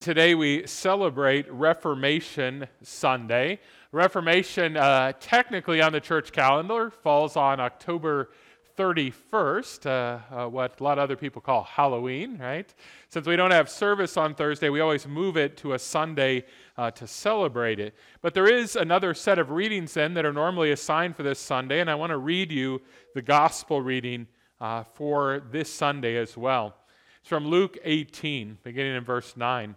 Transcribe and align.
Today 0.00 0.34
we 0.34 0.66
celebrate 0.66 1.44
Reformation 1.52 2.66
Sunday. 2.82 3.60
Reformation, 3.92 4.78
uh, 4.78 5.12
technically 5.20 5.82
on 5.82 5.92
the 5.92 6.00
church 6.00 6.32
calendar, 6.32 6.88
falls 6.90 7.36
on 7.36 7.60
October 7.60 8.30
31st, 8.78 9.84
uh, 9.84 10.34
uh, 10.34 10.48
what 10.48 10.80
a 10.80 10.82
lot 10.82 10.96
of 10.96 11.02
other 11.02 11.16
people 11.16 11.42
call 11.42 11.64
Halloween, 11.64 12.38
right? 12.38 12.74
Since 13.10 13.26
we 13.26 13.36
don't 13.36 13.50
have 13.50 13.68
service 13.68 14.16
on 14.16 14.34
Thursday, 14.34 14.70
we 14.70 14.80
always 14.80 15.06
move 15.06 15.36
it 15.36 15.58
to 15.58 15.74
a 15.74 15.78
Sunday 15.78 16.46
uh, 16.78 16.90
to 16.92 17.06
celebrate 17.06 17.78
it. 17.78 17.94
But 18.22 18.32
there 18.32 18.50
is 18.50 18.76
another 18.76 19.12
set 19.12 19.38
of 19.38 19.50
readings 19.50 19.92
then 19.92 20.14
that 20.14 20.24
are 20.24 20.32
normally 20.32 20.70
assigned 20.70 21.14
for 21.14 21.24
this 21.24 21.38
Sunday, 21.38 21.78
and 21.78 21.90
I 21.90 21.94
want 21.94 22.08
to 22.08 22.16
read 22.16 22.50
you 22.50 22.80
the 23.14 23.20
gospel 23.20 23.82
reading 23.82 24.28
uh, 24.62 24.82
for 24.94 25.42
this 25.52 25.70
Sunday 25.70 26.16
as 26.16 26.38
well. 26.38 26.74
It's 27.20 27.28
from 27.28 27.46
Luke 27.46 27.76
18, 27.84 28.56
beginning 28.62 28.96
in 28.96 29.04
verse 29.04 29.36
9 29.36 29.76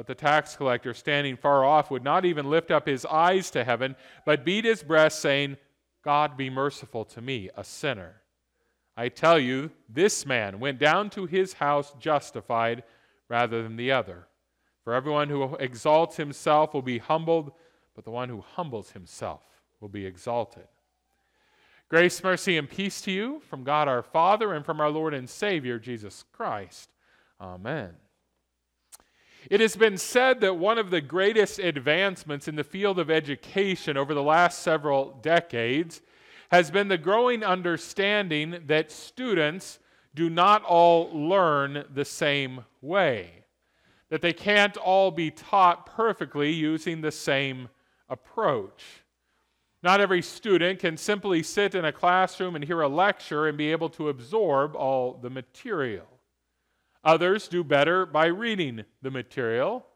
But 0.00 0.06
the 0.06 0.14
tax 0.14 0.56
collector, 0.56 0.94
standing 0.94 1.36
far 1.36 1.62
off, 1.62 1.90
would 1.90 2.02
not 2.02 2.24
even 2.24 2.48
lift 2.48 2.70
up 2.70 2.86
his 2.86 3.04
eyes 3.04 3.50
to 3.50 3.64
heaven, 3.64 3.96
but 4.24 4.46
beat 4.46 4.64
his 4.64 4.82
breast, 4.82 5.20
saying, 5.20 5.58
God 6.02 6.38
be 6.38 6.48
merciful 6.48 7.04
to 7.04 7.20
me, 7.20 7.50
a 7.54 7.62
sinner. 7.62 8.22
I 8.96 9.10
tell 9.10 9.38
you, 9.38 9.70
this 9.90 10.24
man 10.24 10.58
went 10.58 10.78
down 10.78 11.10
to 11.10 11.26
his 11.26 11.52
house 11.52 11.92
justified 12.00 12.82
rather 13.28 13.62
than 13.62 13.76
the 13.76 13.92
other. 13.92 14.26
For 14.84 14.94
everyone 14.94 15.28
who 15.28 15.54
exalts 15.56 16.16
himself 16.16 16.72
will 16.72 16.80
be 16.80 16.96
humbled, 16.96 17.52
but 17.94 18.06
the 18.06 18.10
one 18.10 18.30
who 18.30 18.40
humbles 18.40 18.92
himself 18.92 19.42
will 19.82 19.90
be 19.90 20.06
exalted. 20.06 20.66
Grace, 21.90 22.24
mercy, 22.24 22.56
and 22.56 22.70
peace 22.70 23.02
to 23.02 23.10
you 23.10 23.42
from 23.50 23.64
God 23.64 23.86
our 23.86 24.02
Father 24.02 24.54
and 24.54 24.64
from 24.64 24.80
our 24.80 24.88
Lord 24.88 25.12
and 25.12 25.28
Savior, 25.28 25.78
Jesus 25.78 26.24
Christ. 26.32 26.88
Amen. 27.38 27.90
It 29.48 29.60
has 29.60 29.76
been 29.76 29.96
said 29.96 30.40
that 30.40 30.56
one 30.56 30.78
of 30.78 30.90
the 30.90 31.00
greatest 31.00 31.58
advancements 31.58 32.48
in 32.48 32.56
the 32.56 32.64
field 32.64 32.98
of 32.98 33.10
education 33.10 33.96
over 33.96 34.12
the 34.12 34.22
last 34.22 34.60
several 34.60 35.18
decades 35.22 36.02
has 36.50 36.70
been 36.70 36.88
the 36.88 36.98
growing 36.98 37.44
understanding 37.44 38.62
that 38.66 38.90
students 38.90 39.78
do 40.14 40.28
not 40.28 40.64
all 40.64 41.10
learn 41.12 41.84
the 41.94 42.04
same 42.04 42.64
way, 42.82 43.44
that 44.10 44.20
they 44.20 44.32
can't 44.32 44.76
all 44.76 45.10
be 45.10 45.30
taught 45.30 45.86
perfectly 45.86 46.50
using 46.50 47.00
the 47.00 47.12
same 47.12 47.68
approach. 48.08 48.82
Not 49.82 50.00
every 50.00 50.20
student 50.20 50.80
can 50.80 50.96
simply 50.96 51.42
sit 51.42 51.74
in 51.74 51.84
a 51.84 51.92
classroom 51.92 52.56
and 52.56 52.64
hear 52.64 52.82
a 52.82 52.88
lecture 52.88 53.46
and 53.46 53.56
be 53.56 53.72
able 53.72 53.88
to 53.90 54.10
absorb 54.10 54.76
all 54.76 55.14
the 55.14 55.30
material. 55.30 56.09
Others 57.04 57.48
do 57.48 57.64
better 57.64 58.04
by 58.04 58.26
reading 58.26 58.84
the 59.02 59.10
material. 59.10 59.86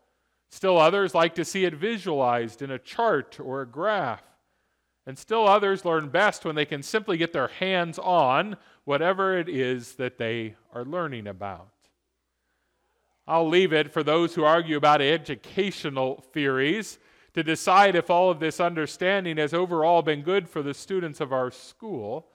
Still 0.49 0.79
others 0.79 1.15
like 1.15 1.35
to 1.35 1.45
see 1.45 1.65
it 1.65 1.75
visualized 1.75 2.63
in 2.63 2.71
a 2.71 2.79
chart 2.79 3.39
or 3.41 3.63
a 3.63 3.67
graph. 3.67 4.23
And 5.07 5.19
still 5.19 5.47
others 5.47 5.85
learn 5.85 6.09
best 6.09 6.45
when 6.45 6.55
they 6.55 6.65
can 6.65 6.83
simply 6.83 7.19
get 7.19 7.33
their 7.33 7.49
hands 7.49 7.99
on 7.99 8.57
whatever 8.85 9.37
it 9.39 9.48
is 9.48 9.97
that 9.97 10.17
they 10.17 10.55
are 10.73 10.85
learning 10.85 11.27
about. 11.27 11.69
I'll 13.27 13.48
leave 13.48 13.73
it 13.73 13.93
for 13.93 14.03
those 14.03 14.35
who 14.35 14.45
argue 14.45 14.77
about 14.77 15.01
educational 15.01 16.25
theories 16.33 16.98
to 17.35 17.43
decide 17.43 17.97
if 17.97 18.11
all 18.11 18.31
of 18.31 18.39
this 18.39 18.61
understanding 18.61 19.37
has 19.39 19.53
overall 19.53 20.03
been 20.03 20.23
good 20.23 20.48
for 20.48 20.63
the 20.63 20.75
students 20.75 21.20
of 21.20 21.33
our 21.33 21.51
school. 21.51 22.29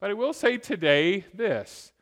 But 0.00 0.10
I 0.10 0.14
will 0.14 0.32
say 0.32 0.58
today 0.58 1.24
this 1.32 1.92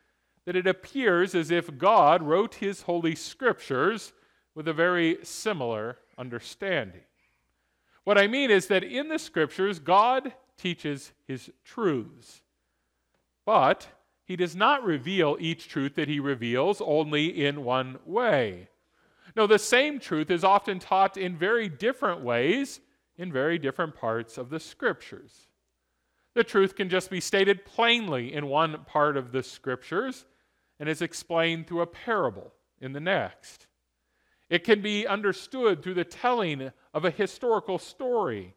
that 0.45 0.55
it 0.55 0.67
appears 0.67 1.35
as 1.35 1.51
if 1.51 1.77
God 1.77 2.21
wrote 2.21 2.55
his 2.55 2.83
holy 2.83 3.15
scriptures 3.15 4.13
with 4.55 4.67
a 4.67 4.73
very 4.73 5.17
similar 5.23 5.97
understanding. 6.17 7.01
What 8.03 8.17
I 8.17 8.27
mean 8.27 8.51
is 8.51 8.67
that 8.67 8.83
in 8.83 9.07
the 9.07 9.19
scriptures, 9.19 9.79
God 9.79 10.33
teaches 10.57 11.13
his 11.25 11.49
truths, 11.63 12.41
but 13.45 13.87
he 14.25 14.35
does 14.35 14.55
not 14.55 14.83
reveal 14.83 15.37
each 15.39 15.67
truth 15.67 15.95
that 15.95 16.07
he 16.07 16.19
reveals 16.19 16.81
only 16.81 17.45
in 17.45 17.63
one 17.63 17.99
way. 18.05 18.69
No, 19.35 19.47
the 19.47 19.59
same 19.59 19.99
truth 19.99 20.29
is 20.29 20.43
often 20.43 20.79
taught 20.79 21.17
in 21.17 21.37
very 21.37 21.67
different 21.67 22.21
ways 22.21 22.79
in 23.17 23.31
very 23.31 23.57
different 23.57 23.95
parts 23.95 24.37
of 24.37 24.49
the 24.49 24.59
scriptures. 24.59 25.47
The 26.35 26.43
truth 26.43 26.75
can 26.75 26.89
just 26.89 27.09
be 27.09 27.19
stated 27.19 27.65
plainly 27.65 28.33
in 28.33 28.47
one 28.47 28.83
part 28.85 29.17
of 29.17 29.31
the 29.31 29.43
scriptures 29.43 30.25
and 30.79 30.89
is 30.89 31.01
explained 31.01 31.67
through 31.67 31.81
a 31.81 31.87
parable 31.87 32.51
in 32.81 32.93
the 32.93 32.99
next. 32.99 33.67
It 34.49 34.63
can 34.63 34.81
be 34.81 35.07
understood 35.07 35.81
through 35.81 35.95
the 35.95 36.03
telling 36.03 36.71
of 36.93 37.05
a 37.05 37.11
historical 37.11 37.79
story, 37.79 38.53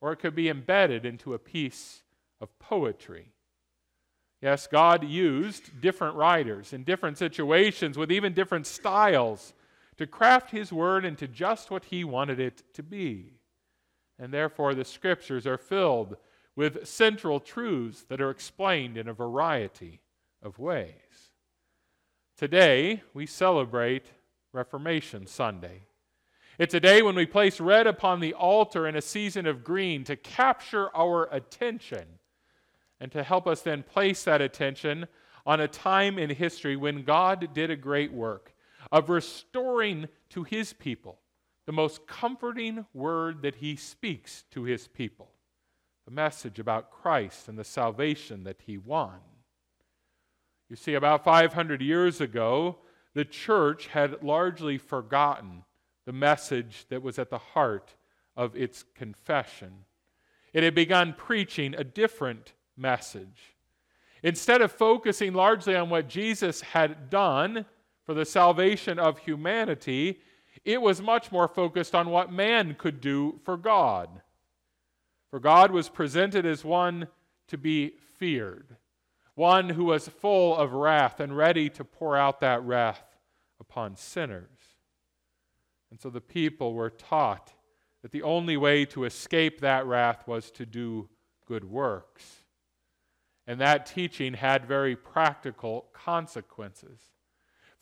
or 0.00 0.12
it 0.12 0.18
could 0.18 0.34
be 0.34 0.48
embedded 0.48 1.04
into 1.04 1.34
a 1.34 1.38
piece 1.38 2.02
of 2.40 2.58
poetry. 2.58 3.32
Yes, 4.40 4.66
God 4.66 5.04
used 5.04 5.80
different 5.80 6.16
writers 6.16 6.72
in 6.72 6.84
different 6.84 7.18
situations 7.18 7.96
with 7.96 8.12
even 8.12 8.34
different 8.34 8.66
styles 8.66 9.54
to 9.96 10.06
craft 10.06 10.50
His 10.50 10.72
word 10.72 11.04
into 11.04 11.26
just 11.26 11.70
what 11.70 11.86
He 11.86 12.04
wanted 12.04 12.40
it 12.40 12.62
to 12.74 12.82
be. 12.82 13.38
And 14.18 14.32
therefore, 14.32 14.74
the 14.74 14.84
scriptures 14.84 15.46
are 15.46 15.58
filled 15.58 16.16
with 16.56 16.86
central 16.86 17.40
truths 17.40 18.04
that 18.08 18.20
are 18.20 18.30
explained 18.30 18.96
in 18.96 19.08
a 19.08 19.14
variety 19.14 20.00
of 20.42 20.58
ways. 20.58 21.23
Today, 22.36 23.02
we 23.14 23.26
celebrate 23.26 24.06
Reformation 24.52 25.28
Sunday. 25.28 25.82
It's 26.58 26.74
a 26.74 26.80
day 26.80 27.00
when 27.00 27.14
we 27.14 27.26
place 27.26 27.60
red 27.60 27.86
upon 27.86 28.18
the 28.18 28.34
altar 28.34 28.88
in 28.88 28.96
a 28.96 29.02
season 29.02 29.46
of 29.46 29.62
green 29.62 30.02
to 30.04 30.16
capture 30.16 30.94
our 30.96 31.28
attention 31.32 32.04
and 32.98 33.12
to 33.12 33.22
help 33.22 33.46
us 33.46 33.62
then 33.62 33.84
place 33.84 34.24
that 34.24 34.40
attention 34.40 35.06
on 35.46 35.60
a 35.60 35.68
time 35.68 36.18
in 36.18 36.30
history 36.30 36.74
when 36.74 37.04
God 37.04 37.54
did 37.54 37.70
a 37.70 37.76
great 37.76 38.12
work 38.12 38.52
of 38.90 39.10
restoring 39.10 40.08
to 40.30 40.42
his 40.42 40.72
people 40.72 41.20
the 41.66 41.72
most 41.72 42.06
comforting 42.08 42.84
word 42.92 43.42
that 43.42 43.56
he 43.56 43.76
speaks 43.76 44.44
to 44.50 44.64
his 44.64 44.88
people 44.88 45.30
the 46.04 46.10
message 46.10 46.58
about 46.58 46.90
Christ 46.90 47.48
and 47.48 47.58
the 47.58 47.64
salvation 47.64 48.44
that 48.44 48.60
he 48.66 48.76
won. 48.76 49.20
You 50.74 50.76
see, 50.76 50.94
about 50.94 51.22
500 51.22 51.80
years 51.80 52.20
ago, 52.20 52.78
the 53.14 53.24
church 53.24 53.86
had 53.86 54.24
largely 54.24 54.76
forgotten 54.76 55.62
the 56.04 56.12
message 56.12 56.86
that 56.88 57.00
was 57.00 57.16
at 57.16 57.30
the 57.30 57.38
heart 57.38 57.94
of 58.36 58.56
its 58.56 58.84
confession. 58.96 59.84
It 60.52 60.64
had 60.64 60.74
begun 60.74 61.14
preaching 61.16 61.76
a 61.76 61.84
different 61.84 62.54
message. 62.76 63.54
Instead 64.24 64.62
of 64.62 64.72
focusing 64.72 65.32
largely 65.32 65.76
on 65.76 65.90
what 65.90 66.08
Jesus 66.08 66.60
had 66.60 67.08
done 67.08 67.66
for 68.02 68.12
the 68.12 68.24
salvation 68.24 68.98
of 68.98 69.20
humanity, 69.20 70.18
it 70.64 70.82
was 70.82 71.00
much 71.00 71.30
more 71.30 71.46
focused 71.46 71.94
on 71.94 72.10
what 72.10 72.32
man 72.32 72.74
could 72.76 73.00
do 73.00 73.38
for 73.44 73.56
God. 73.56 74.08
For 75.30 75.38
God 75.38 75.70
was 75.70 75.88
presented 75.88 76.44
as 76.44 76.64
one 76.64 77.06
to 77.46 77.56
be 77.56 77.92
feared 78.18 78.76
one 79.34 79.70
who 79.70 79.84
was 79.84 80.08
full 80.08 80.56
of 80.56 80.72
wrath 80.72 81.20
and 81.20 81.36
ready 81.36 81.68
to 81.70 81.84
pour 81.84 82.16
out 82.16 82.40
that 82.40 82.62
wrath 82.62 83.02
upon 83.60 83.96
sinners. 83.96 84.58
And 85.90 86.00
so 86.00 86.10
the 86.10 86.20
people 86.20 86.74
were 86.74 86.90
taught 86.90 87.52
that 88.02 88.12
the 88.12 88.22
only 88.22 88.56
way 88.56 88.84
to 88.86 89.04
escape 89.04 89.60
that 89.60 89.86
wrath 89.86 90.26
was 90.26 90.50
to 90.52 90.66
do 90.66 91.08
good 91.46 91.64
works. 91.64 92.44
And 93.46 93.60
that 93.60 93.86
teaching 93.86 94.34
had 94.34 94.66
very 94.66 94.96
practical 94.96 95.86
consequences. 95.92 97.00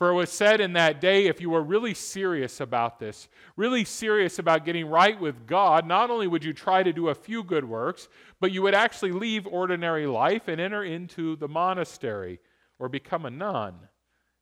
For 0.03 0.11
it 0.11 0.15
was 0.15 0.33
said 0.33 0.61
in 0.61 0.73
that 0.73 1.01
day 1.01 1.29
if 1.29 1.41
you 1.41 1.49
were 1.49 1.63
really 1.63 1.95
serious 1.95 2.59
about 2.59 2.99
this, 2.99 3.29
really 3.55 3.85
serious 3.85 4.41
about 4.41 4.65
getting 4.65 4.87
right 4.87 5.21
with 5.21 5.47
God, 5.47 5.87
not 5.87 6.11
only 6.11 6.27
would 6.27 6.43
you 6.43 6.53
try 6.53 6.83
to 6.83 6.93
do 6.93 7.11
a 7.11 7.15
few 7.15 7.45
good 7.45 7.65
works, 7.65 8.09
but 8.41 8.51
you 8.51 8.63
would 8.63 8.75
actually 8.75 9.13
leave 9.13 9.47
ordinary 9.47 10.09
life 10.09 10.49
and 10.49 10.61
enter 10.61 10.83
into 10.83 11.37
the 11.37 11.47
monastery 11.47 12.41
or 12.81 12.89
become 12.89 13.27
a 13.27 13.31
nun 13.31 13.77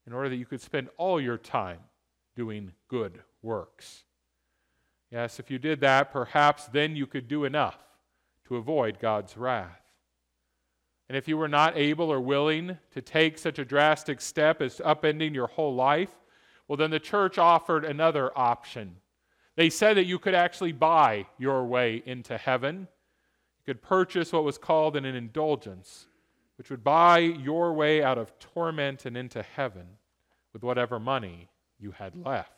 in 0.07 0.15
order 0.15 0.31
that 0.31 0.37
you 0.37 0.47
could 0.47 0.63
spend 0.63 0.89
all 0.97 1.21
your 1.21 1.37
time 1.37 1.81
doing 2.35 2.73
good 2.89 3.21
works. 3.43 4.05
Yes, 5.11 5.39
if 5.39 5.51
you 5.51 5.59
did 5.59 5.83
that, 5.83 6.11
perhaps 6.11 6.69
then 6.69 6.97
you 6.97 7.07
could 7.07 7.29
do 7.29 7.45
enough 7.45 7.77
to 8.49 8.57
avoid 8.57 8.99
God's 8.99 9.37
wrath. 9.37 9.80
And 11.11 11.17
if 11.17 11.27
you 11.27 11.37
were 11.37 11.49
not 11.49 11.77
able 11.77 12.13
or 12.13 12.21
willing 12.21 12.79
to 12.93 13.03
take 13.03 13.37
such 13.37 13.59
a 13.59 13.65
drastic 13.65 14.21
step 14.21 14.63
as 14.63 14.81
upending 14.85 15.35
your 15.35 15.49
whole 15.49 15.75
life, 15.75 16.13
well, 16.69 16.77
then 16.77 16.93
the 16.93 17.01
church 17.01 17.37
offered 17.37 17.85
another 17.85 18.31
option. 18.39 18.95
They 19.57 19.71
said 19.71 19.97
that 19.97 20.05
you 20.07 20.21
could 20.21 20.37
actually 20.37 20.71
buy 20.71 21.27
your 21.37 21.65
way 21.65 22.01
into 22.07 22.39
heaven. 22.39 22.87
You 23.59 23.75
could 23.75 23.83
purchase 23.83 24.33
what 24.33 24.45
was 24.45 24.57
called 24.57 24.95
an 24.95 25.05
indulgence, 25.05 26.07
which 26.57 26.71
would 26.71 26.85
buy 26.85 27.19
your 27.19 27.73
way 27.73 28.05
out 28.05 28.17
of 28.17 28.39
torment 28.39 29.05
and 29.05 29.17
into 29.17 29.43
heaven 29.43 29.89
with 30.53 30.63
whatever 30.63 31.01
money 31.01 31.49
you 31.81 31.91
had 31.91 32.15
left. 32.15 32.53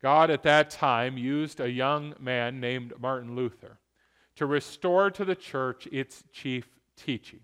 God 0.00 0.30
at 0.30 0.44
that 0.44 0.70
time 0.70 1.18
used 1.18 1.58
a 1.58 1.68
young 1.68 2.14
man 2.20 2.60
named 2.60 2.92
Martin 3.00 3.34
Luther 3.34 3.78
to 4.36 4.46
restore 4.46 5.10
to 5.10 5.24
the 5.24 5.34
church 5.34 5.88
its 5.90 6.22
chief 6.32 6.68
teaching. 6.96 7.40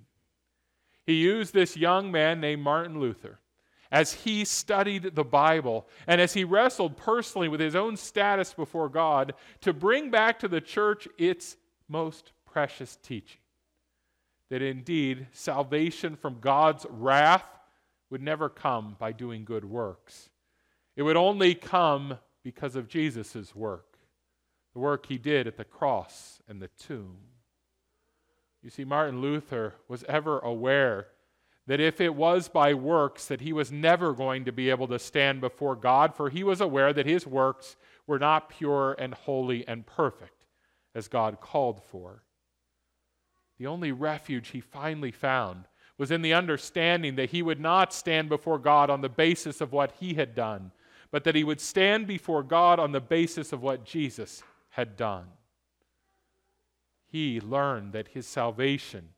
He 1.05 1.15
used 1.15 1.53
this 1.53 1.77
young 1.77 2.13
man 2.13 2.41
named 2.41 2.63
Martin 2.63 3.01
Luther 3.01 3.41
as 3.91 4.13
he 4.13 4.45
studied 4.45 5.15
the 5.15 5.25
Bible 5.25 5.87
and 6.07 6.21
as 6.21 6.33
he 6.33 6.45
wrestled 6.45 6.97
personally 6.97 7.49
with 7.49 7.61
his 7.61 7.75
own 7.75 7.97
status 7.97 8.55
before 8.55 8.89
God 8.89 9.35
to 9.61 9.73
bring 9.73 10.11
back 10.11 10.39
to 10.39 10.49
the 10.49 10.61
church 10.61 11.09
its 11.19 11.57
most 11.89 12.33
precious 12.47 12.97
teaching. 13.03 13.41
That 14.51 14.63
indeed, 14.63 15.27
salvation 15.33 16.17
from 16.17 16.41
God's 16.41 16.87
wrath 16.89 17.49
would 18.11 18.23
never 18.23 18.49
come 18.49 18.97
by 18.99 19.13
doing 19.13 19.45
good 19.45 19.65
works. 19.65 20.31
It 20.97 21.03
would 21.03 21.17
only 21.17 21.55
come 21.55 22.19
because 22.43 22.77
of 22.77 22.89
Jesus' 22.89 23.55
work 23.55 23.92
the 24.73 24.79
work 24.79 25.07
he 25.07 25.19
did 25.19 25.47
at 25.47 25.57
the 25.57 25.65
cross 25.65 26.41
and 26.49 26.61
the 26.61 26.69
tomb. 26.69 27.19
You 28.63 28.71
see, 28.71 28.85
Martin 28.85 29.21
Luther 29.21 29.75
was 29.89 30.05
ever 30.05 30.39
aware 30.39 31.09
that 31.67 31.81
if 31.81 32.01
it 32.01 32.15
was 32.15 32.49
by 32.49 32.75
works 32.75 33.27
that 33.27 33.41
he 33.41 33.53
was 33.53 33.71
never 33.71 34.13
going 34.13 34.45
to 34.45 34.53
be 34.53 34.71
able 34.71 34.89
to 34.89 34.99
stand 34.99 35.41
before 35.41 35.77
God, 35.77 36.15
for 36.15 36.29
he 36.29 36.43
was 36.43 36.61
aware 36.61 36.93
that 36.93 37.07
his 37.07 37.27
works 37.27 37.77
were 38.07 38.19
not 38.19 38.49
pure 38.49 38.95
and 38.99 39.15
holy 39.15 39.67
and 39.69 39.87
perfect 39.87 40.47
as 40.95 41.09
God 41.09 41.41
called 41.41 41.83
for. 41.83 42.25
The 43.59 43.67
only 43.67 43.93
refuge 43.93 44.49
he 44.49 44.61
finally 44.61 45.13
found 45.13 45.67
was 45.99 46.11
in 46.11 46.23
the 46.23 46.35
understanding 46.35 47.15
that 47.17 47.31
he 47.31 47.43
would 47.43 47.61
not 47.61 47.93
stand 47.93 48.29
before 48.29 48.59
God 48.59 48.91
on 48.91 49.03
the 49.03 49.09
basis 49.09 49.61
of 49.61 49.73
what 49.73 49.93
he 50.01 50.15
had 50.15 50.35
done, 50.35 50.73
but 51.13 51.23
that 51.25 51.37
he 51.37 51.45
would 51.45 51.61
stand 51.61 52.07
before 52.07 52.43
God 52.43 52.81
on 52.81 52.91
the 52.91 53.01
basis 53.01 53.53
of 53.53 53.63
what 53.63 53.85
Jesus 53.85 54.43
had 54.73 54.97
done. 54.97 55.27
He 57.07 57.41
learned 57.41 57.93
that 57.93 58.09
his 58.09 58.27
salvation, 58.27 59.11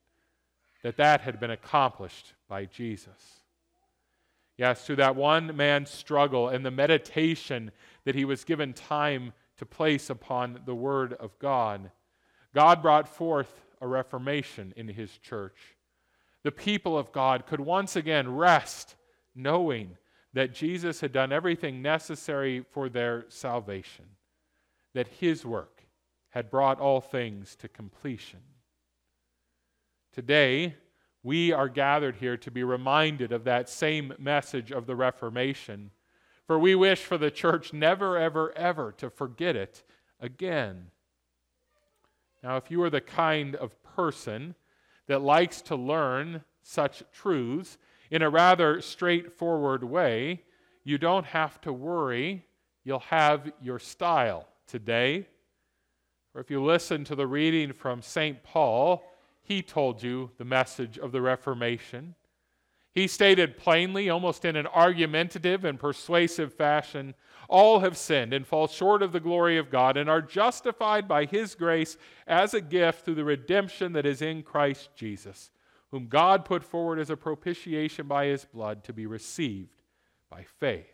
that 0.82 0.96
that 0.96 1.20
had 1.20 1.38
been 1.38 1.52
accomplished 1.52 2.34
by 2.48 2.64
Jesus. 2.64 3.40
Yes, 4.56 4.84
through 4.84 4.96
that 4.96 5.16
one 5.16 5.56
man's 5.56 5.90
struggle 5.90 6.48
and 6.48 6.66
the 6.66 6.72
meditation 6.72 7.70
that 8.04 8.16
he 8.16 8.24
was 8.24 8.44
given 8.44 8.72
time 8.72 9.32
to 9.56 9.64
place 9.64 10.10
upon 10.10 10.60
the 10.66 10.74
Word 10.74 11.12
of 11.14 11.38
God, 11.38 11.90
God 12.52 12.82
brought 12.82 13.08
forth 13.08 13.62
a 13.80 13.86
reformation 13.86 14.74
in 14.76 14.88
his 14.88 15.18
church. 15.18 15.76
The 16.42 16.52
people 16.52 16.98
of 16.98 17.12
God 17.12 17.46
could 17.46 17.60
once 17.60 17.94
again 17.94 18.34
rest 18.34 18.96
knowing 19.36 19.96
that 20.32 20.52
Jesus 20.52 21.00
had 21.00 21.12
done 21.12 21.30
everything 21.30 21.80
necessary 21.80 22.64
for 22.72 22.88
their 22.88 23.24
salvation 23.28 24.06
that 24.94 25.08
his 25.08 25.44
work 25.44 25.84
had 26.30 26.50
brought 26.50 26.80
all 26.80 27.00
things 27.00 27.54
to 27.56 27.68
completion. 27.68 28.40
Today, 30.12 30.74
we 31.22 31.52
are 31.52 31.68
gathered 31.68 32.16
here 32.16 32.36
to 32.36 32.50
be 32.50 32.64
reminded 32.64 33.32
of 33.32 33.44
that 33.44 33.68
same 33.68 34.14
message 34.18 34.70
of 34.70 34.86
the 34.86 34.96
Reformation, 34.96 35.90
for 36.46 36.58
we 36.58 36.74
wish 36.74 37.00
for 37.00 37.18
the 37.18 37.30
church 37.30 37.72
never, 37.72 38.18
ever, 38.18 38.52
ever 38.56 38.92
to 38.92 39.10
forget 39.10 39.56
it 39.56 39.82
again. 40.20 40.90
Now, 42.42 42.56
if 42.56 42.70
you 42.70 42.82
are 42.82 42.90
the 42.90 43.00
kind 43.00 43.56
of 43.56 43.82
person 43.82 44.54
that 45.06 45.22
likes 45.22 45.62
to 45.62 45.76
learn 45.76 46.44
such 46.62 47.02
truths 47.12 47.78
in 48.10 48.22
a 48.22 48.30
rather 48.30 48.80
straightforward 48.80 49.82
way, 49.82 50.42
you 50.84 50.98
don't 50.98 51.26
have 51.26 51.60
to 51.62 51.72
worry. 51.72 52.44
You'll 52.84 52.98
have 52.98 53.50
your 53.62 53.78
style 53.78 54.46
today. 54.66 55.26
Or 56.34 56.40
if 56.40 56.50
you 56.50 56.62
listen 56.62 57.04
to 57.04 57.14
the 57.14 57.26
reading 57.26 57.72
from 57.72 58.02
St. 58.02 58.42
Paul, 58.42 59.04
he 59.42 59.62
told 59.62 60.02
you 60.02 60.30
the 60.38 60.44
message 60.44 60.98
of 60.98 61.12
the 61.12 61.20
Reformation. 61.20 62.14
He 62.92 63.08
stated 63.08 63.58
plainly, 63.58 64.08
almost 64.08 64.44
in 64.44 64.56
an 64.56 64.66
argumentative 64.68 65.64
and 65.64 65.78
persuasive 65.78 66.54
fashion, 66.54 67.14
all 67.48 67.80
have 67.80 67.96
sinned 67.96 68.32
and 68.32 68.46
fall 68.46 68.68
short 68.68 69.02
of 69.02 69.12
the 69.12 69.20
glory 69.20 69.58
of 69.58 69.70
God 69.70 69.96
and 69.96 70.08
are 70.08 70.22
justified 70.22 71.06
by 71.06 71.24
His 71.24 71.54
grace 71.54 71.96
as 72.26 72.54
a 72.54 72.60
gift 72.60 73.04
through 73.04 73.16
the 73.16 73.24
redemption 73.24 73.92
that 73.92 74.06
is 74.06 74.22
in 74.22 74.42
Christ 74.42 74.90
Jesus, 74.94 75.50
whom 75.90 76.06
God 76.06 76.44
put 76.44 76.64
forward 76.64 76.98
as 76.98 77.10
a 77.10 77.16
propitiation 77.16 78.06
by 78.06 78.26
His 78.26 78.44
blood 78.44 78.84
to 78.84 78.92
be 78.92 79.06
received 79.06 79.82
by 80.30 80.44
faith. 80.44 80.93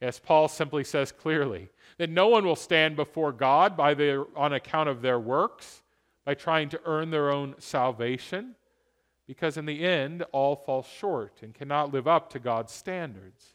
Yes, 0.00 0.20
Paul 0.20 0.48
simply 0.48 0.84
says 0.84 1.10
clearly 1.10 1.70
that 1.98 2.10
no 2.10 2.28
one 2.28 2.44
will 2.44 2.56
stand 2.56 2.94
before 2.94 3.32
God 3.32 3.76
by 3.76 3.94
their, 3.94 4.24
on 4.36 4.52
account 4.52 4.88
of 4.88 5.02
their 5.02 5.18
works, 5.18 5.82
by 6.24 6.34
trying 6.34 6.68
to 6.68 6.80
earn 6.84 7.10
their 7.10 7.30
own 7.30 7.54
salvation, 7.58 8.54
because 9.26 9.56
in 9.56 9.66
the 9.66 9.84
end, 9.84 10.24
all 10.32 10.56
fall 10.56 10.82
short 10.82 11.40
and 11.42 11.54
cannot 11.54 11.92
live 11.92 12.06
up 12.06 12.30
to 12.30 12.38
God's 12.38 12.72
standards. 12.72 13.54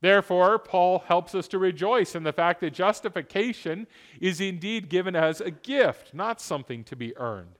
Therefore, 0.00 0.58
Paul 0.58 1.00
helps 1.00 1.34
us 1.34 1.48
to 1.48 1.58
rejoice 1.58 2.14
in 2.14 2.22
the 2.22 2.32
fact 2.32 2.60
that 2.60 2.72
justification 2.72 3.86
is 4.20 4.40
indeed 4.40 4.88
given 4.88 5.16
as 5.16 5.40
a 5.40 5.50
gift, 5.50 6.14
not 6.14 6.40
something 6.40 6.84
to 6.84 6.96
be 6.96 7.16
earned, 7.16 7.58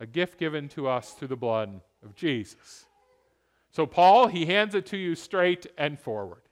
a 0.00 0.06
gift 0.06 0.38
given 0.38 0.68
to 0.70 0.88
us 0.88 1.12
through 1.12 1.28
the 1.28 1.36
blood 1.36 1.80
of 2.02 2.14
Jesus. 2.14 2.86
So, 3.70 3.84
Paul, 3.84 4.28
he 4.28 4.46
hands 4.46 4.74
it 4.74 4.86
to 4.86 4.96
you 4.96 5.14
straight 5.14 5.66
and 5.76 5.98
forward. 5.98 6.45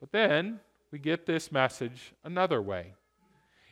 But 0.00 0.12
then 0.12 0.60
we 0.90 0.98
get 0.98 1.26
this 1.26 1.50
message 1.52 2.12
another 2.24 2.62
way. 2.62 2.94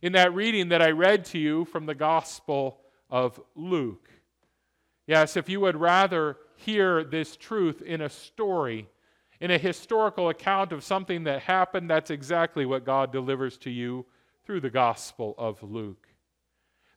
In 0.02 0.12
that 0.12 0.34
reading 0.34 0.68
that 0.68 0.82
I 0.82 0.90
read 0.90 1.24
to 1.26 1.38
you 1.38 1.64
from 1.64 1.86
the 1.86 1.94
Gospel 1.94 2.80
of 3.08 3.40
Luke, 3.54 4.10
yes, 5.06 5.36
if 5.36 5.48
you 5.48 5.60
would 5.60 5.76
rather 5.76 6.36
hear 6.56 7.04
this 7.04 7.36
truth 7.36 7.82
in 7.82 8.00
a 8.02 8.08
story, 8.08 8.88
in 9.40 9.50
a 9.50 9.58
historical 9.58 10.28
account 10.28 10.72
of 10.72 10.84
something 10.84 11.24
that 11.24 11.42
happened, 11.42 11.88
that's 11.88 12.10
exactly 12.10 12.66
what 12.66 12.84
God 12.84 13.12
delivers 13.12 13.56
to 13.58 13.70
you 13.70 14.04
through 14.44 14.60
the 14.60 14.70
Gospel 14.70 15.34
of 15.38 15.62
Luke. 15.62 16.08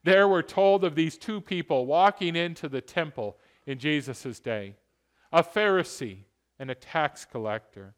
There 0.02 0.28
we're 0.28 0.42
told 0.42 0.84
of 0.84 0.94
these 0.94 1.18
two 1.18 1.40
people 1.40 1.86
walking 1.86 2.36
into 2.36 2.68
the 2.68 2.80
temple 2.80 3.36
in 3.66 3.78
Jesus' 3.78 4.40
day 4.40 4.76
a 5.32 5.42
Pharisee 5.44 6.24
and 6.58 6.70
a 6.70 6.74
tax 6.74 7.24
collector. 7.24 7.94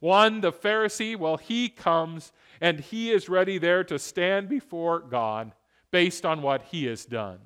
One, 0.00 0.40
the 0.40 0.52
Pharisee, 0.52 1.16
well, 1.16 1.36
he 1.36 1.68
comes 1.68 2.32
and 2.60 2.80
he 2.80 3.10
is 3.10 3.28
ready 3.28 3.58
there 3.58 3.84
to 3.84 3.98
stand 3.98 4.48
before 4.48 5.00
God 5.00 5.52
based 5.90 6.26
on 6.26 6.42
what 6.42 6.62
he 6.64 6.86
has 6.86 7.04
done. 7.04 7.38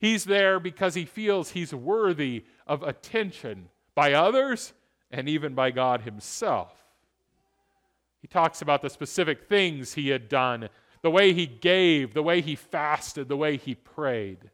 He's 0.00 0.24
there 0.24 0.60
because 0.60 0.94
he 0.94 1.04
feels 1.04 1.50
he's 1.50 1.74
worthy 1.74 2.44
of 2.66 2.82
attention 2.82 3.68
by 3.94 4.12
others 4.12 4.72
and 5.10 5.28
even 5.28 5.54
by 5.54 5.70
God 5.70 6.02
himself. 6.02 6.72
He 8.20 8.28
talks 8.28 8.62
about 8.62 8.82
the 8.82 8.90
specific 8.90 9.48
things 9.48 9.94
he 9.94 10.08
had 10.08 10.28
done, 10.28 10.68
the 11.02 11.10
way 11.10 11.32
he 11.32 11.46
gave, 11.46 12.14
the 12.14 12.22
way 12.22 12.40
he 12.40 12.54
fasted, 12.54 13.28
the 13.28 13.36
way 13.36 13.56
he 13.56 13.74
prayed. 13.74 14.50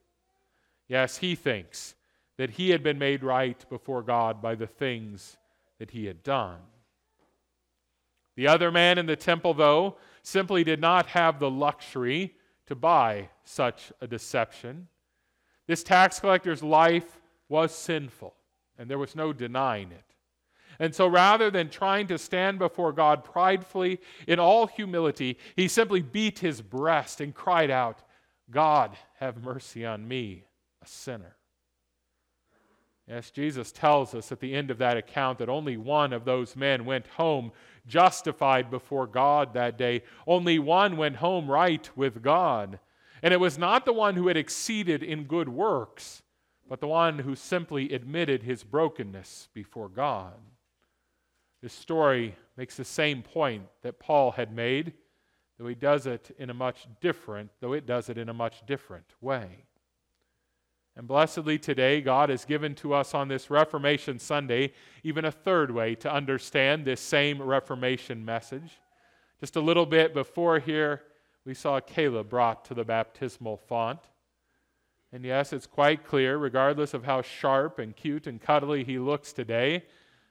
Yes, 0.88 1.18
he 1.18 1.34
thinks 1.34 1.94
that 2.36 2.50
he 2.50 2.70
had 2.70 2.82
been 2.82 2.98
made 2.98 3.22
right 3.22 3.64
before 3.68 4.02
God 4.02 4.42
by 4.42 4.54
the 4.54 4.66
things 4.66 5.36
that 5.78 5.90
he 5.92 6.06
had 6.06 6.22
done. 6.22 6.58
The 8.36 8.48
other 8.48 8.70
man 8.70 8.98
in 8.98 9.06
the 9.06 9.16
temple, 9.16 9.54
though, 9.54 9.96
simply 10.22 10.64
did 10.64 10.80
not 10.80 11.06
have 11.06 11.38
the 11.38 11.50
luxury 11.50 12.34
to 12.66 12.74
buy 12.74 13.28
such 13.44 13.92
a 14.00 14.06
deception. 14.06 14.88
This 15.66 15.82
tax 15.82 16.20
collector's 16.20 16.62
life 16.62 17.20
was 17.48 17.74
sinful, 17.74 18.34
and 18.78 18.90
there 18.90 18.98
was 18.98 19.14
no 19.14 19.32
denying 19.32 19.92
it. 19.92 20.04
And 20.78 20.94
so 20.94 21.06
rather 21.06 21.50
than 21.50 21.68
trying 21.68 22.08
to 22.08 22.18
stand 22.18 22.58
before 22.58 22.92
God 22.92 23.22
pridefully 23.22 24.00
in 24.26 24.40
all 24.40 24.66
humility, 24.66 25.38
he 25.54 25.68
simply 25.68 26.02
beat 26.02 26.40
his 26.40 26.60
breast 26.60 27.20
and 27.20 27.34
cried 27.34 27.70
out, 27.70 28.02
God, 28.50 28.96
have 29.20 29.44
mercy 29.44 29.86
on 29.86 30.08
me, 30.08 30.44
a 30.82 30.86
sinner. 30.86 31.36
Yes, 33.08 33.30
Jesus 33.30 33.70
tells 33.70 34.14
us 34.14 34.32
at 34.32 34.40
the 34.40 34.54
end 34.54 34.70
of 34.70 34.78
that 34.78 34.96
account 34.96 35.38
that 35.38 35.50
only 35.50 35.76
one 35.76 36.12
of 36.12 36.24
those 36.24 36.56
men 36.56 36.86
went 36.86 37.06
home 37.06 37.52
justified 37.86 38.70
before 38.70 39.06
God 39.06 39.52
that 39.52 39.76
day. 39.76 40.02
Only 40.26 40.58
one 40.58 40.96
went 40.96 41.16
home 41.16 41.50
right 41.50 41.88
with 41.96 42.22
God. 42.22 42.78
And 43.22 43.34
it 43.34 43.40
was 43.40 43.58
not 43.58 43.84
the 43.84 43.92
one 43.92 44.14
who 44.14 44.28
had 44.28 44.38
exceeded 44.38 45.02
in 45.02 45.24
good 45.24 45.50
works, 45.50 46.22
but 46.66 46.80
the 46.80 46.86
one 46.86 47.18
who 47.18 47.34
simply 47.34 47.92
admitted 47.92 48.42
his 48.42 48.64
brokenness 48.64 49.48
before 49.52 49.90
God. 49.90 50.34
This 51.62 51.74
story 51.74 52.36
makes 52.56 52.76
the 52.76 52.84
same 52.84 53.22
point 53.22 53.64
that 53.82 53.98
Paul 53.98 54.32
had 54.32 54.54
made, 54.54 54.94
though 55.58 55.66
he 55.66 55.74
does 55.74 56.06
it 56.06 56.34
in 56.38 56.48
a 56.48 56.54
much 56.54 56.86
different, 57.02 57.50
though 57.60 57.74
it 57.74 57.86
does 57.86 58.08
it 58.08 58.16
in 58.16 58.30
a 58.30 58.34
much 58.34 58.64
different 58.66 59.06
way. 59.20 59.64
And 60.96 61.08
blessedly 61.08 61.58
today, 61.58 62.00
God 62.00 62.28
has 62.28 62.44
given 62.44 62.74
to 62.76 62.94
us 62.94 63.14
on 63.14 63.26
this 63.26 63.50
Reformation 63.50 64.18
Sunday 64.18 64.72
even 65.02 65.24
a 65.24 65.32
third 65.32 65.72
way 65.72 65.96
to 65.96 66.12
understand 66.12 66.84
this 66.84 67.00
same 67.00 67.42
Reformation 67.42 68.24
message. 68.24 68.80
Just 69.40 69.56
a 69.56 69.60
little 69.60 69.86
bit 69.86 70.14
before 70.14 70.60
here, 70.60 71.02
we 71.44 71.52
saw 71.52 71.80
Caleb 71.80 72.28
brought 72.28 72.64
to 72.66 72.74
the 72.74 72.84
baptismal 72.84 73.56
font. 73.56 74.00
And 75.12 75.24
yes, 75.24 75.52
it's 75.52 75.66
quite 75.66 76.04
clear, 76.04 76.38
regardless 76.38 76.94
of 76.94 77.04
how 77.04 77.22
sharp 77.22 77.78
and 77.78 77.94
cute 77.94 78.26
and 78.26 78.40
cuddly 78.40 78.84
he 78.84 78.98
looks 78.98 79.32
today, 79.32 79.84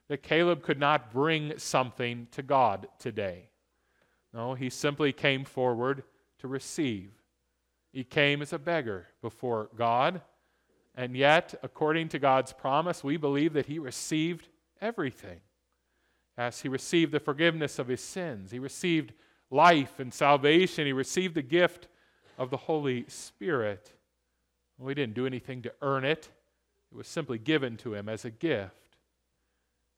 that 0.08 0.22
Caleb 0.22 0.62
could 0.62 0.78
not 0.78 1.12
bring 1.12 1.58
something 1.58 2.26
to 2.30 2.42
God 2.42 2.88
today. 2.98 3.48
No, 4.32 4.54
he 4.54 4.70
simply 4.70 5.12
came 5.12 5.44
forward 5.44 6.04
to 6.38 6.48
receive. 6.48 7.12
He 7.92 8.02
came 8.02 8.42
as 8.42 8.52
a 8.52 8.58
beggar 8.58 9.06
before 9.22 9.70
God 9.76 10.20
and 10.94 11.16
yet, 11.16 11.54
according 11.62 12.08
to 12.10 12.18
God's 12.18 12.52
promise, 12.52 13.02
we 13.02 13.16
believe 13.16 13.52
that 13.54 13.66
he 13.66 13.78
received 13.78 14.48
everything. 14.80 15.40
As 16.36 16.60
he 16.60 16.68
received 16.68 17.12
the 17.12 17.20
forgiveness 17.20 17.78
of 17.78 17.88
his 17.88 18.00
sins, 18.00 18.50
he 18.50 18.58
received 18.58 19.12
life 19.50 19.98
and 19.98 20.12
salvation, 20.12 20.86
he 20.86 20.92
received 20.92 21.34
the 21.34 21.42
gift 21.42 21.88
of 22.38 22.50
the 22.50 22.56
Holy 22.56 23.04
Spirit. 23.08 23.92
We 24.78 24.94
didn't 24.94 25.14
do 25.14 25.26
anything 25.26 25.62
to 25.62 25.72
earn 25.82 26.04
it, 26.04 26.28
it 26.90 26.96
was 26.96 27.06
simply 27.06 27.38
given 27.38 27.76
to 27.78 27.94
him 27.94 28.08
as 28.08 28.24
a 28.24 28.30
gift. 28.30 28.96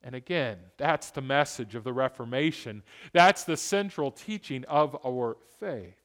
And 0.03 0.15
again, 0.15 0.59
that's 0.77 1.11
the 1.11 1.23
message 1.23 1.75
of 1.75 1.83
the 1.83 1.93
Reformation. 1.93 2.83
That's 3.13 3.45
the 3.45 3.57
central 3.57 4.11
teaching 4.11 4.65
of 4.67 4.97
our 5.05 5.37
faith. 5.59 5.99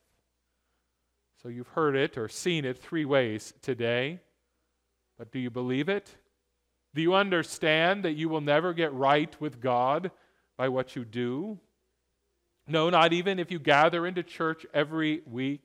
So 1.42 1.50
you've 1.50 1.68
heard 1.68 1.96
it 1.96 2.18
or 2.18 2.28
seen 2.28 2.66
it 2.66 2.78
three 2.78 3.06
ways 3.06 3.54
today. 3.62 4.20
But 5.22 5.32
do 5.32 5.38
you 5.38 5.52
believe 5.52 5.88
it? 5.88 6.16
Do 6.96 7.02
you 7.04 7.14
understand 7.14 8.02
that 8.06 8.14
you 8.14 8.28
will 8.28 8.42
never 8.42 8.74
get 8.74 8.92
right 8.92 9.40
with 9.40 9.62
God 9.62 10.10
by 10.58 10.68
what 10.70 10.96
you 10.96 11.06
do? 11.06 11.60
No, 12.68 12.90
not 12.90 13.14
even 13.14 13.38
if 13.38 13.52
you 13.52 13.60
gather 13.60 14.08
into 14.08 14.24
church 14.24 14.66
every 14.74 15.22
week 15.28 15.62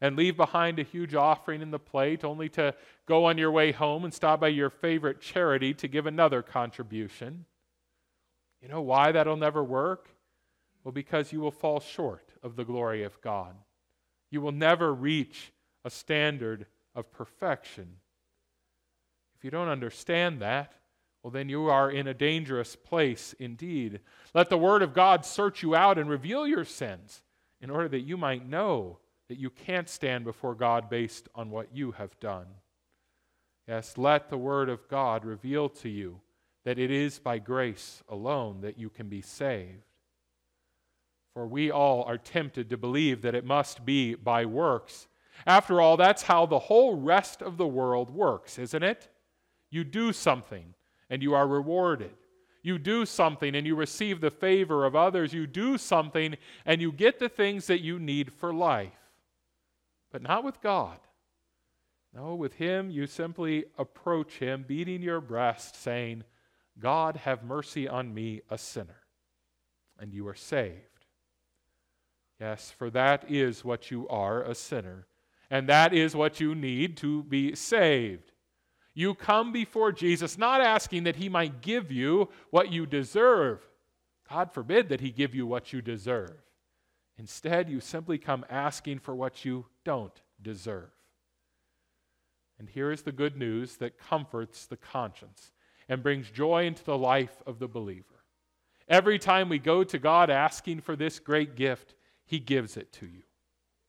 and 0.00 0.16
leave 0.16 0.38
behind 0.38 0.78
a 0.78 0.84
huge 0.84 1.14
offering 1.14 1.60
in 1.60 1.70
the 1.70 1.78
plate 1.78 2.24
only 2.24 2.48
to 2.48 2.74
go 3.04 3.26
on 3.26 3.36
your 3.36 3.50
way 3.50 3.72
home 3.72 4.04
and 4.04 4.14
stop 4.14 4.40
by 4.40 4.48
your 4.48 4.70
favorite 4.70 5.20
charity 5.20 5.74
to 5.74 5.86
give 5.86 6.06
another 6.06 6.40
contribution. 6.40 7.44
You 8.62 8.68
know 8.68 8.80
why 8.80 9.12
that'll 9.12 9.36
never 9.36 9.62
work? 9.62 10.08
Well, 10.82 10.92
because 10.92 11.30
you 11.30 11.40
will 11.40 11.50
fall 11.50 11.80
short 11.80 12.30
of 12.42 12.56
the 12.56 12.64
glory 12.64 13.02
of 13.02 13.20
God. 13.20 13.54
You 14.30 14.40
will 14.40 14.50
never 14.50 14.94
reach 14.94 15.52
a 15.84 15.90
standard 15.90 16.64
of 16.94 17.12
perfection. 17.12 17.96
If 19.38 19.44
you 19.44 19.50
don't 19.50 19.68
understand 19.68 20.40
that, 20.40 20.72
well, 21.22 21.30
then 21.30 21.48
you 21.48 21.68
are 21.68 21.90
in 21.90 22.06
a 22.06 22.14
dangerous 22.14 22.74
place 22.76 23.34
indeed. 23.38 24.00
Let 24.34 24.50
the 24.50 24.58
Word 24.58 24.82
of 24.82 24.94
God 24.94 25.24
search 25.24 25.62
you 25.62 25.74
out 25.74 25.98
and 25.98 26.10
reveal 26.10 26.46
your 26.46 26.64
sins 26.64 27.22
in 27.60 27.70
order 27.70 27.88
that 27.88 28.00
you 28.00 28.16
might 28.16 28.48
know 28.48 28.98
that 29.28 29.38
you 29.38 29.50
can't 29.50 29.88
stand 29.88 30.24
before 30.24 30.54
God 30.54 30.88
based 30.88 31.28
on 31.34 31.50
what 31.50 31.74
you 31.74 31.92
have 31.92 32.18
done. 32.18 32.46
Yes, 33.66 33.98
let 33.98 34.30
the 34.30 34.38
Word 34.38 34.68
of 34.68 34.88
God 34.88 35.24
reveal 35.24 35.68
to 35.68 35.88
you 35.88 36.20
that 36.64 36.78
it 36.78 36.90
is 36.90 37.18
by 37.18 37.38
grace 37.38 38.02
alone 38.08 38.62
that 38.62 38.78
you 38.78 38.88
can 38.88 39.08
be 39.08 39.20
saved. 39.20 39.84
For 41.34 41.46
we 41.46 41.70
all 41.70 42.02
are 42.04 42.18
tempted 42.18 42.70
to 42.70 42.76
believe 42.76 43.22
that 43.22 43.34
it 43.34 43.44
must 43.44 43.84
be 43.84 44.14
by 44.14 44.44
works. 44.46 45.06
After 45.46 45.80
all, 45.80 45.96
that's 45.96 46.22
how 46.22 46.46
the 46.46 46.58
whole 46.58 46.96
rest 46.96 47.42
of 47.42 47.58
the 47.58 47.66
world 47.66 48.10
works, 48.10 48.58
isn't 48.58 48.82
it? 48.82 49.08
You 49.70 49.84
do 49.84 50.12
something 50.12 50.74
and 51.10 51.22
you 51.22 51.34
are 51.34 51.46
rewarded. 51.46 52.12
You 52.62 52.78
do 52.78 53.06
something 53.06 53.54
and 53.54 53.66
you 53.66 53.76
receive 53.76 54.20
the 54.20 54.30
favor 54.30 54.84
of 54.84 54.96
others. 54.96 55.32
You 55.32 55.46
do 55.46 55.78
something 55.78 56.36
and 56.66 56.80
you 56.80 56.92
get 56.92 57.18
the 57.18 57.28
things 57.28 57.66
that 57.68 57.80
you 57.80 57.98
need 57.98 58.32
for 58.32 58.52
life. 58.52 58.92
But 60.10 60.22
not 60.22 60.44
with 60.44 60.60
God. 60.60 60.98
No, 62.14 62.34
with 62.34 62.54
Him, 62.54 62.90
you 62.90 63.06
simply 63.06 63.66
approach 63.76 64.38
Him, 64.38 64.64
beating 64.66 65.02
your 65.02 65.20
breast, 65.20 65.80
saying, 65.80 66.24
God, 66.78 67.16
have 67.16 67.44
mercy 67.44 67.86
on 67.86 68.14
me, 68.14 68.40
a 68.50 68.56
sinner. 68.56 69.02
And 69.98 70.12
you 70.12 70.26
are 70.28 70.34
saved. 70.34 71.04
Yes, 72.40 72.70
for 72.70 72.88
that 72.90 73.30
is 73.30 73.64
what 73.64 73.90
you 73.90 74.08
are, 74.08 74.42
a 74.42 74.54
sinner. 74.54 75.06
And 75.50 75.68
that 75.68 75.92
is 75.92 76.14
what 76.14 76.40
you 76.40 76.54
need 76.54 76.96
to 76.98 77.24
be 77.24 77.54
saved. 77.54 78.32
You 78.98 79.14
come 79.14 79.52
before 79.52 79.92
Jesus 79.92 80.36
not 80.36 80.60
asking 80.60 81.04
that 81.04 81.14
he 81.14 81.28
might 81.28 81.60
give 81.60 81.92
you 81.92 82.30
what 82.50 82.72
you 82.72 82.84
deserve. 82.84 83.60
God 84.28 84.50
forbid 84.50 84.88
that 84.88 85.00
he 85.00 85.12
give 85.12 85.36
you 85.36 85.46
what 85.46 85.72
you 85.72 85.80
deserve. 85.80 86.34
Instead, 87.16 87.70
you 87.70 87.78
simply 87.78 88.18
come 88.18 88.44
asking 88.50 88.98
for 88.98 89.14
what 89.14 89.44
you 89.44 89.66
don't 89.84 90.20
deserve. 90.42 90.90
And 92.58 92.68
here 92.68 92.90
is 92.90 93.02
the 93.02 93.12
good 93.12 93.36
news 93.36 93.76
that 93.76 94.00
comforts 94.00 94.66
the 94.66 94.76
conscience 94.76 95.52
and 95.88 96.02
brings 96.02 96.28
joy 96.28 96.66
into 96.66 96.82
the 96.82 96.98
life 96.98 97.40
of 97.46 97.60
the 97.60 97.68
believer. 97.68 98.24
Every 98.88 99.20
time 99.20 99.48
we 99.48 99.60
go 99.60 99.84
to 99.84 100.00
God 100.00 100.28
asking 100.28 100.80
for 100.80 100.96
this 100.96 101.20
great 101.20 101.54
gift, 101.54 101.94
He 102.26 102.40
gives 102.40 102.76
it 102.76 102.92
to 102.94 103.06
you. 103.06 103.22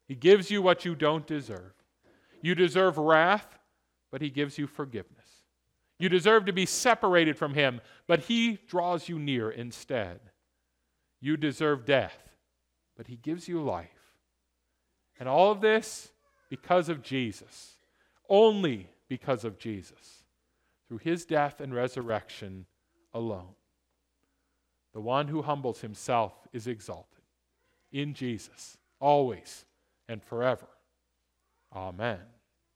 He 0.08 0.14
gives 0.14 0.52
you 0.52 0.62
what 0.62 0.86
you 0.86 0.94
don't 0.94 1.26
deserve. 1.26 1.74
You 2.44 2.54
deserve 2.54 3.00
wrath, 3.00 3.59
but 4.12 4.22
he 4.22 4.30
gives 4.30 4.58
you 4.58 4.68
forgiveness. 4.68 5.44
You 6.00 6.10
deserve 6.10 6.46
to 6.46 6.54
be 6.54 6.66
separated 6.66 7.38
from 7.38 7.54
him, 7.54 7.82
but 8.08 8.22
he 8.22 8.60
draws 8.68 9.10
you 9.10 9.20
near 9.20 9.52
instead. 9.52 10.20
You 11.20 11.36
deserve 11.36 11.86
death, 11.86 12.18
but 12.96 13.08
he 13.08 13.18
gives 13.18 13.48
you 13.48 13.62
life. 13.62 13.90
And 15.20 15.28
all 15.28 15.52
of 15.52 15.60
this 15.60 16.10
because 16.50 16.88
of 16.88 17.04
Jesus, 17.04 17.76
only 18.30 18.88
because 19.10 19.44
of 19.44 19.60
Jesus, 19.60 20.24
through 20.88 21.00
his 21.00 21.26
death 21.26 21.60
and 21.60 21.74
resurrection 21.74 22.66
alone. 23.14 23.56
The 24.94 25.02
one 25.02 25.28
who 25.28 25.42
humbles 25.42 25.82
himself 25.82 26.34
is 26.54 26.68
exalted 26.68 27.22
in 27.92 28.14
Jesus, 28.14 28.78
always 29.00 29.66
and 30.08 30.24
forever. 30.24 30.68
Amen. 31.74 32.20